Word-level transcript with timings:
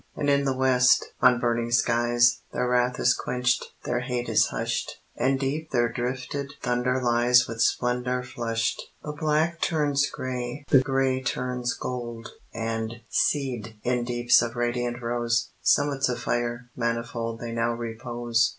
And 0.15 0.31
in 0.31 0.45
the 0.45 0.57
west, 0.57 1.11
on 1.21 1.39
burning 1.39 1.69
skies, 1.69 2.41
Their 2.53 2.67
wrath 2.67 2.99
is 2.99 3.13
quenched, 3.13 3.65
their 3.85 3.99
hate 3.99 4.29
is 4.29 4.47
hushed, 4.47 4.99
And 5.15 5.39
deep 5.39 5.69
their 5.69 5.91
drifted 5.93 6.53
thunder 6.63 6.99
lies 7.03 7.47
With 7.47 7.61
splendor 7.61 8.23
flushed. 8.23 8.81
The 9.03 9.11
black 9.11 9.61
turns 9.61 10.09
gray, 10.09 10.65
the 10.69 10.79
gray 10.81 11.21
turns 11.21 11.75
gold; 11.75 12.29
And, 12.51 13.01
seaed 13.09 13.75
in 13.83 14.03
deeps 14.03 14.41
of 14.41 14.55
radiant 14.55 15.03
rose, 15.03 15.51
Summits 15.61 16.09
of 16.09 16.19
fire, 16.19 16.71
manifold 16.75 17.39
They 17.39 17.51
now 17.51 17.73
repose. 17.75 18.49